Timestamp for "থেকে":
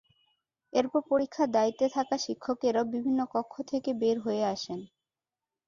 3.71-3.89